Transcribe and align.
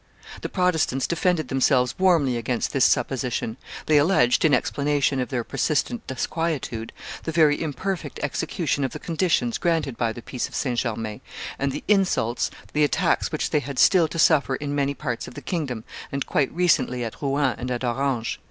The 0.41 0.49
Protestants 0.49 1.05
defended 1.05 1.49
themselves 1.49 1.93
warmly 1.99 2.35
against 2.35 2.73
this 2.73 2.85
supposition; 2.85 3.55
they 3.85 3.97
alleged, 3.97 4.43
in 4.43 4.51
explanation 4.51 5.19
of 5.19 5.29
their 5.29 5.43
persistent 5.43 6.07
disquietude, 6.07 6.91
the 7.21 7.31
very 7.31 7.61
imperfect 7.61 8.19
execution 8.23 8.83
of 8.83 8.93
the 8.93 8.99
conditions 8.99 9.59
granted 9.59 9.97
by 9.97 10.11
the 10.11 10.23
peace 10.23 10.47
of 10.47 10.55
St. 10.55 10.79
Germain, 10.79 11.21
and 11.59 11.71
the 11.71 11.83
insults, 11.87 12.49
the 12.73 12.83
attacks 12.83 13.31
which 13.31 13.51
they 13.51 13.59
had 13.59 13.77
still 13.77 14.07
to 14.07 14.17
suffer 14.17 14.55
in 14.55 14.73
many 14.73 14.95
parts 14.95 15.27
of 15.27 15.35
the 15.35 15.39
kingdom, 15.43 15.83
and 16.11 16.25
quite 16.25 16.51
recently 16.51 17.03
at 17.05 17.21
Rouen 17.21 17.53
and 17.59 17.69
at 17.69 17.83
Orange. 17.83 18.39